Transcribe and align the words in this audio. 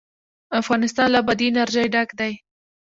افغانستان 0.61 1.07
له 1.15 1.19
بادي 1.27 1.47
انرژي 1.51 1.85
ډک 1.93 2.09
دی. 2.19 2.33